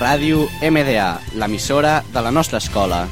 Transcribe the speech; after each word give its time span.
Ràdio 0.00 0.46
MDA, 0.64 1.20
l'emissora 1.36 1.98
de 2.08 2.20
la 2.24 2.30
nostra 2.32 2.56
escola. 2.56 3.02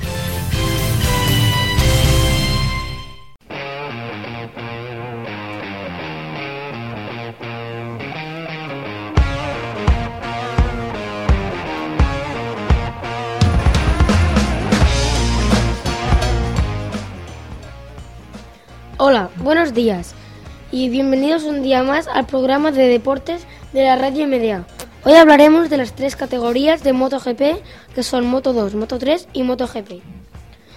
Hola, 18.96 19.28
buenos 19.36 19.74
días 19.74 20.14
y 20.72 20.88
bienvenidos 20.88 21.42
un 21.42 21.62
día 21.62 21.82
más 21.82 22.08
al 22.08 22.24
programa 22.24 22.70
de 22.70 22.88
deportes 22.88 23.46
de 23.74 23.84
la 23.84 23.96
radio 23.96 24.26
MDA. 24.26 24.77
Hoy 25.04 25.14
hablaremos 25.14 25.70
de 25.70 25.76
las 25.76 25.94
tres 25.94 26.16
categorías 26.16 26.82
de 26.82 26.92
MotoGP 26.92 27.62
que 27.94 28.02
son 28.02 28.26
Moto 28.26 28.52
2, 28.52 28.74
Moto 28.74 28.98
3 28.98 29.28
y 29.32 29.42
MotoGP. 29.42 30.02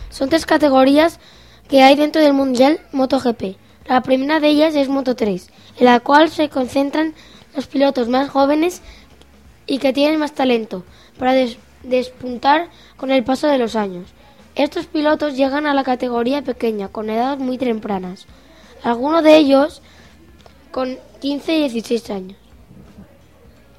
Son 0.10 0.30
tres 0.30 0.46
categorías 0.46 1.20
que 1.68 1.82
hay 1.82 1.96
dentro 1.96 2.22
del 2.22 2.34
Mundial 2.34 2.80
MotoGP. 2.92 3.58
La 3.88 4.02
primera 4.02 4.40
de 4.40 4.50
ellas 4.50 4.76
es 4.76 4.90
Moto 4.90 5.16
3, 5.16 5.50
en 5.80 5.86
la 5.86 6.00
cual 6.00 6.30
se 6.30 6.50
concentran 6.50 7.14
los 7.56 7.68
pilotos 7.68 8.08
más 8.08 8.30
jóvenes 8.30 8.82
y 9.66 9.80
que 9.80 9.92
tienen 9.94 10.20
más 10.20 10.34
talento 10.34 10.84
para 11.18 11.34
des- 11.34 11.58
despuntar 11.84 12.70
con 12.98 13.12
el 13.12 13.24
paso 13.24 13.48
de 13.48 13.58
los 13.58 13.76
años. 13.76 14.08
Estos 14.56 14.86
pilotos 14.86 15.36
llegan 15.36 15.66
a 15.66 15.74
la 15.74 15.84
categoría 15.84 16.42
pequeña 16.42 16.90
con 16.90 17.10
edades 17.10 17.40
muy 17.40 17.58
tempranas, 17.58 18.28
algunos 18.84 19.24
de 19.24 19.38
ellos 19.38 19.82
con 20.72 20.98
15 21.22 21.56
y 21.56 21.60
16 21.70 22.10
años. 22.12 22.38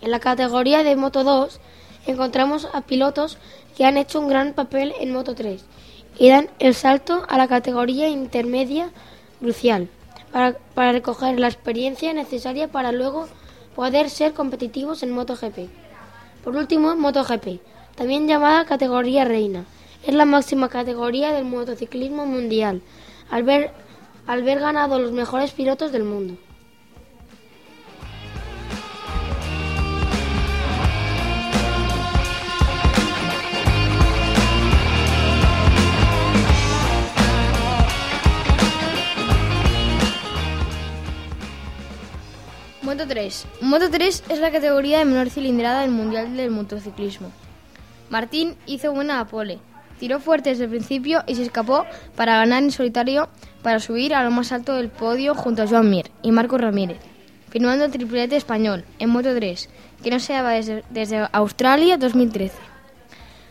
En 0.02 0.10
la 0.10 0.18
categoría 0.18 0.82
de 0.82 0.96
Moto 0.96 1.22
2 1.22 1.60
encontramos 2.08 2.66
a 2.72 2.80
pilotos 2.80 3.38
que 3.76 3.84
han 3.84 3.96
hecho 3.96 4.18
un 4.18 4.28
gran 4.28 4.52
papel 4.52 4.92
en 4.98 5.12
Moto 5.12 5.36
3 5.36 5.64
y 6.18 6.28
dan 6.28 6.50
el 6.58 6.74
salto 6.74 7.22
a 7.28 7.38
la 7.38 7.46
categoría 7.46 8.08
intermedia 8.08 8.90
crucial 9.38 9.88
para, 10.32 10.58
para 10.74 10.90
recoger 10.90 11.38
la 11.38 11.46
experiencia 11.46 12.12
necesaria 12.14 12.66
para 12.66 12.90
luego 12.90 13.28
poder 13.76 14.10
ser 14.10 14.34
competitivos 14.34 15.04
en 15.04 15.12
MotoGP. 15.12 15.70
Por 16.42 16.56
último, 16.56 16.96
MotoGP, 16.96 17.60
también 17.94 18.26
llamada 18.26 18.64
categoría 18.64 19.24
reina, 19.24 19.66
es 20.04 20.14
la 20.14 20.24
máxima 20.24 20.68
categoría 20.68 21.32
del 21.32 21.44
motociclismo 21.44 22.26
mundial, 22.26 22.82
al 23.30 23.44
ver, 23.44 23.70
al 24.26 24.42
ver 24.42 24.58
ganado 24.58 24.98
los 24.98 25.12
mejores 25.12 25.52
pilotos 25.52 25.92
del 25.92 26.02
mundo. 26.02 26.34
Moto 42.92 43.08
3. 43.08 43.46
Moto 43.62 43.90
3 43.90 44.24
es 44.28 44.38
la 44.38 44.50
categoría 44.50 44.98
de 44.98 45.06
menor 45.06 45.30
cilindrada 45.30 45.80
del 45.80 45.90
Mundial 45.90 46.36
del 46.36 46.50
Motociclismo. 46.50 47.32
Martín 48.10 48.54
hizo 48.66 48.92
buena 48.92 49.26
pole, 49.26 49.60
tiró 49.98 50.20
fuerte 50.20 50.50
desde 50.50 50.64
el 50.64 50.70
principio 50.70 51.24
y 51.26 51.34
se 51.34 51.42
escapó 51.42 51.86
para 52.16 52.36
ganar 52.36 52.62
en 52.62 52.70
solitario 52.70 53.30
para 53.62 53.80
subir 53.80 54.14
a 54.14 54.22
lo 54.22 54.30
más 54.30 54.52
alto 54.52 54.74
del 54.74 54.90
podio 54.90 55.34
junto 55.34 55.62
a 55.62 55.66
Joan 55.66 55.88
Mir 55.88 56.10
y 56.20 56.32
Marco 56.32 56.58
Ramírez, 56.58 56.98
firmando 57.48 57.86
el 57.86 57.92
triplete 57.92 58.36
español 58.36 58.84
en 58.98 59.08
Moto 59.08 59.34
3, 59.34 59.70
que 60.02 60.10
no 60.10 60.20
se 60.20 60.34
daba 60.34 60.50
desde, 60.50 60.84
desde 60.90 61.26
Australia 61.32 61.96
2013. 61.96 62.54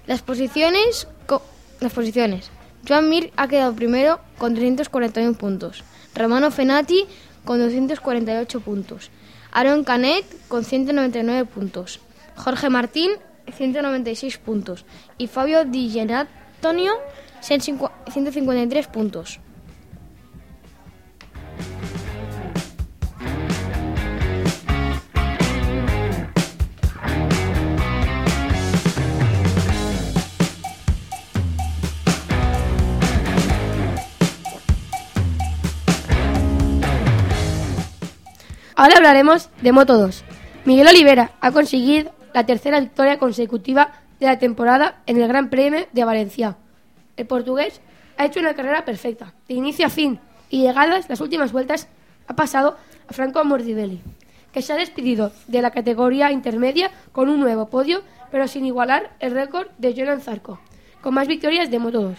Las 0.06 0.22
posiciones, 0.22 1.08
las 1.80 1.94
posiciones. 1.94 2.52
Joan 2.88 3.10
Mir 3.10 3.34
ha 3.38 3.48
quedado 3.48 3.74
primero 3.74 4.20
con 4.38 4.54
341 4.54 5.36
puntos. 5.36 5.84
Romano 6.14 6.52
Fenati 6.52 7.08
con 7.46 7.60
248 7.60 8.60
puntos. 8.60 9.12
Aaron 9.52 9.84
Canet 9.84 10.26
con 10.48 10.64
199 10.64 11.46
puntos. 11.46 12.00
Jorge 12.36 12.70
Martín 12.70 13.12
196 13.52 14.38
puntos. 14.38 14.86
Y 15.18 15.28
Fabio 15.28 15.66
Di 15.66 15.90
Genatonio 15.90 16.94
153 17.42 18.88
puntos. 18.88 19.40
Ahora 38.82 38.98
hablaremos 38.98 39.52
de 39.62 39.72
Moto 39.74 39.96
2. 39.96 40.24
Miguel 40.66 40.88
Olivera 40.88 41.34
ha 41.40 41.52
conseguido 41.52 42.16
la 42.34 42.48
tercera 42.48 42.80
victoria 42.80 43.20
consecutiva 43.20 43.92
de 44.20 44.26
la 44.26 44.40
temporada 44.40 45.04
en 45.06 45.22
el 45.22 45.28
Gran 45.28 45.52
Premio 45.52 45.86
de 45.92 46.04
Valencia. 46.04 46.58
El 47.16 47.28
portugués 47.28 47.80
ha 48.18 48.26
hecho 48.26 48.40
una 48.40 48.56
carrera 48.56 48.84
perfecta, 48.84 49.36
de 49.48 49.54
inicio 49.54 49.86
a 49.86 49.92
fin, 49.92 50.20
y 50.50 50.64
llegadas 50.64 51.08
las 51.10 51.22
últimas 51.22 51.52
vueltas 51.52 51.90
ha 52.28 52.36
pasado 52.36 52.76
a 53.08 53.14
Franco 53.14 53.44
Morbidelli, 53.44 54.02
que 54.52 54.64
se 54.64 54.74
ha 54.74 54.78
despedido 54.78 55.32
de 55.46 55.62
la 55.62 55.70
categoría 55.70 56.32
intermedia 56.32 56.90
con 57.12 57.30
un 57.30 57.40
nuevo 57.40 57.68
podio, 57.68 58.02
pero 58.32 58.48
sin 58.48 58.66
igualar 58.66 59.12
el 59.20 59.34
récord 59.34 59.68
de 59.78 59.94
Jonan 59.96 60.22
Zarco, 60.22 60.60
con 61.02 61.14
más 61.14 61.28
victorias 61.28 61.70
de 61.70 61.78
Moto 61.78 62.02
2. 62.02 62.18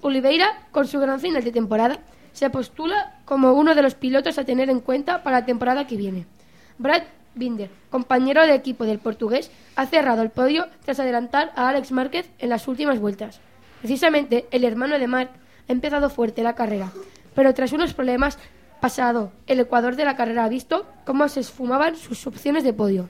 Oliveira, 0.00 0.58
con 0.70 0.86
su 0.86 0.98
gran 1.00 1.20
final 1.20 1.44
de 1.44 1.52
temporada, 1.52 1.98
se 2.36 2.50
postula 2.50 3.14
como 3.24 3.54
uno 3.54 3.74
de 3.74 3.80
los 3.80 3.94
pilotos 3.94 4.36
a 4.36 4.44
tener 4.44 4.68
en 4.68 4.80
cuenta 4.80 5.22
para 5.22 5.40
la 5.40 5.46
temporada 5.46 5.86
que 5.86 5.96
viene. 5.96 6.26
Brad 6.76 7.04
Binder, 7.34 7.70
compañero 7.88 8.46
de 8.46 8.54
equipo 8.54 8.84
del 8.84 8.98
portugués, 8.98 9.50
ha 9.74 9.86
cerrado 9.86 10.20
el 10.20 10.28
podio 10.28 10.66
tras 10.84 11.00
adelantar 11.00 11.50
a 11.56 11.70
Alex 11.70 11.92
Márquez 11.92 12.28
en 12.38 12.50
las 12.50 12.68
últimas 12.68 12.98
vueltas. 12.98 13.40
Precisamente 13.80 14.46
el 14.50 14.64
hermano 14.64 14.98
de 14.98 15.06
Marc 15.06 15.30
ha 15.66 15.72
empezado 15.72 16.10
fuerte 16.10 16.42
la 16.42 16.54
carrera, 16.54 16.92
pero 17.34 17.54
tras 17.54 17.72
unos 17.72 17.94
problemas 17.94 18.38
pasado, 18.82 19.32
el 19.46 19.60
Ecuador 19.60 19.96
de 19.96 20.04
la 20.04 20.16
carrera 20.16 20.44
ha 20.44 20.50
visto 20.50 20.84
cómo 21.06 21.30
se 21.30 21.40
esfumaban 21.40 21.96
sus 21.96 22.26
opciones 22.26 22.64
de 22.64 22.74
podio. 22.74 23.08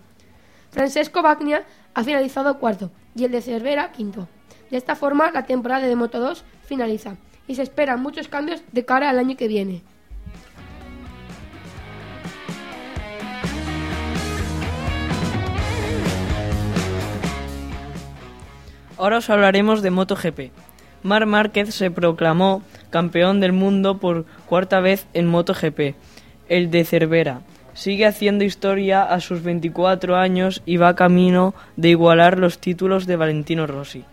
Francesco 0.71 1.23
Bagnia 1.23 1.65
ha 1.95 2.05
finalizado 2.05 2.61
cuarto 2.61 2.93
y 3.17 3.25
el 3.25 3.33
de 3.33 3.43
Cervera 3.43 3.91
quinto. 3.91 4.29
De 4.71 4.77
esta 4.77 4.95
forma, 4.95 5.33
la 5.33 5.47
temporada 5.47 5.85
de 5.89 5.97
Moto 5.97 6.21
2 6.21 6.45
finaliza 6.63 7.17
y 7.47 7.55
se 7.55 7.63
esperan 7.63 8.03
muchos 8.03 8.29
cambios 8.29 8.63
de 8.73 8.85
cara 8.85 9.11
al 9.11 9.19
año 9.19 9.37
que 9.37 9.49
viene. 9.49 9.83
Ahora 18.99 19.19
os 19.19 19.29
hablaremos 19.29 19.83
de 19.83 19.91
MotoGP. 19.91 20.53
Mar 21.03 21.27
Márquez 21.27 21.75
se 21.75 21.91
proclamó 21.91 22.63
campeón 22.91 23.41
del 23.41 23.53
mundo 23.53 23.99
por 23.99 24.25
cuarta 24.47 24.81
vez 24.81 25.07
en 25.13 25.27
MotoGP. 25.27 25.95
El 26.49 26.71
de 26.71 26.85
Cervera 26.85 27.43
sigue 27.75 28.07
haciendo 28.07 28.43
historia 28.45 29.03
a 29.03 29.21
sus 29.21 29.43
24 29.43 30.17
años 30.17 30.63
y 30.65 30.79
va 30.79 30.97
camino 30.97 31.55
de 31.77 31.91
igualar 31.91 32.39
los 32.39 32.59
títulos 32.59 33.07
de 33.07 33.17
Valentino 33.17 33.67
Rossi. 33.67 34.05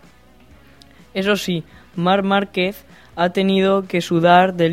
Eso 1.14 1.36
sí, 1.36 1.64
Mar 1.96 2.22
Márquez 2.22 2.84
ha 3.16 3.30
tenido 3.30 3.86
que 3.86 4.00
sudar 4.00 4.54
de, 4.54 4.68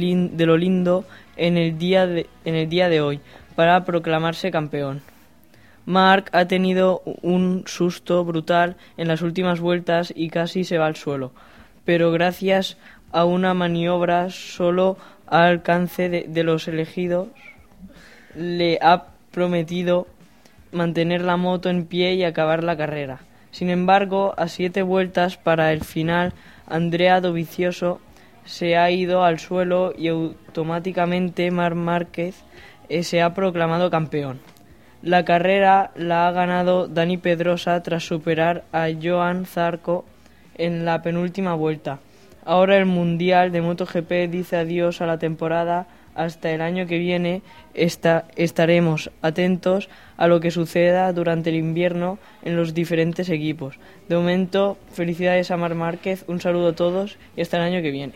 lo 0.46 0.58
lindo 0.58 1.06
en 1.38 1.58
el, 1.58 1.78
día 1.78 2.08
de, 2.08 3.02
hoy 3.02 3.20
para 3.56 3.84
proclamarse 3.86 4.52
campeón. 4.52 5.02
Mark 5.86 6.30
ha 6.32 6.46
tenido 6.46 7.02
un 7.22 7.64
susto 7.66 8.24
brutal 8.24 8.78
en 8.98 9.08
las 9.08 9.22
últimas 9.22 9.60
vueltas 9.60 10.14
y 10.16 10.30
casi 10.30 10.64
se 10.64 10.78
va 10.78 10.86
al 10.86 10.96
suelo, 10.96 11.32
pero 11.86 12.12
gracias 12.12 12.78
a 13.12 13.26
una 13.26 13.54
maniobra 13.54 14.30
solo 14.30 14.98
al 15.28 15.44
alcance 15.44 16.10
de, 16.10 16.26
de 16.28 16.44
los 16.44 16.68
elegidos 16.68 17.28
le 18.36 18.80
ha 18.82 19.08
prometido 19.32 20.08
mantener 20.72 21.22
la 21.22 21.38
moto 21.38 21.70
en 21.70 21.86
pie 21.86 22.14
y 22.14 22.24
acabar 22.24 22.64
la 22.64 22.78
carrera. 22.78 23.20
Sin 23.52 23.70
embargo, 23.70 24.34
a 24.38 24.48
siete 24.48 24.82
vueltas 24.82 25.38
para 25.38 25.74
el 25.74 25.84
final, 25.84 26.34
Andrea 26.68 27.20
Dovizioso 27.20 28.00
se 28.46 28.78
ha 28.78 28.90
ido 28.92 29.24
al 29.24 29.40
suelo 29.40 29.94
y 29.98 30.08
automáticamente 30.08 31.52
Mar 31.52 31.76
Márquez 31.76 32.44
eh, 32.90 33.04
se 33.04 33.22
ha 33.22 33.34
proclamado 33.34 33.90
campeón. 33.90 34.40
La 35.02 35.26
carrera 35.26 35.92
la 35.96 36.28
ha 36.28 36.32
ganado 36.32 36.88
Dani 36.88 37.18
Pedrosa 37.18 37.82
tras 37.82 38.04
superar 38.04 38.64
a 38.72 38.88
Joan 39.02 39.46
Zarco 39.46 40.06
en 40.56 40.86
la 40.86 41.02
penúltima 41.02 41.56
vuelta. 41.56 42.00
Ahora 42.46 42.78
el 42.78 42.86
Mundial 42.86 43.52
de 43.52 43.62
MotoGP 43.62 44.30
dice 44.30 44.58
adiós 44.58 45.02
a 45.02 45.06
la 45.06 45.18
temporada 45.18 45.88
Hasta 46.16 46.52
el 46.52 46.62
año 46.62 46.88
que 46.88 46.98
viene 46.98 47.42
esta- 47.74 48.26
estaremos 48.36 49.12
atentos 49.22 49.90
a 50.18 50.28
lo 50.28 50.40
que 50.40 50.52
suceda 50.52 51.12
durante 51.14 51.50
el 51.50 51.56
invierno 51.56 52.20
en 52.44 52.56
los 52.58 52.74
diferentes 52.74 53.30
equipos. 53.30 53.80
De 54.10 54.16
momento, 54.16 54.78
felicidades 54.92 55.52
a 55.52 55.58
Mar 55.58 55.76
Márquez, 55.76 56.26
un 56.28 56.42
saludo 56.42 56.70
a 56.70 56.76
todos 56.76 57.18
y 57.36 57.42
hasta 57.42 57.58
el 57.58 57.64
año 57.64 57.82
que 57.82 57.92
viene. 57.92 58.14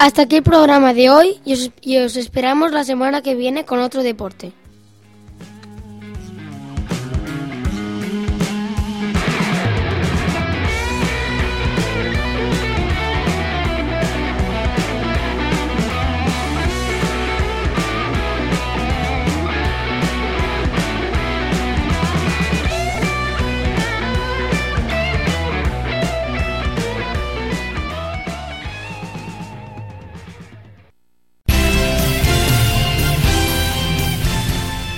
Hasta 0.00 0.22
aquí 0.22 0.36
el 0.36 0.42
programa 0.42 0.94
de 0.94 1.10
hoy 1.10 1.40
y 1.44 1.54
os, 1.54 1.70
y 1.82 1.98
os 1.98 2.16
esperamos 2.16 2.72
la 2.72 2.84
semana 2.84 3.20
que 3.20 3.34
viene 3.34 3.64
con 3.64 3.80
otro 3.80 4.02
deporte. 4.02 4.52